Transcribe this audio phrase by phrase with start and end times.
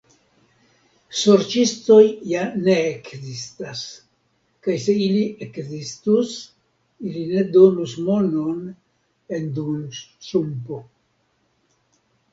[1.17, 3.83] Sorĉistoj ja ne ekzistas,
[4.67, 6.33] kaj se ili ekzistus,
[7.11, 8.67] ili ne donus monon
[9.39, 10.85] en duonŝtrumpo...